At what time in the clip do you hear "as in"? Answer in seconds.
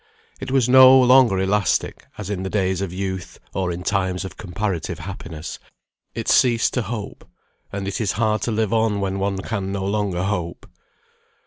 2.17-2.41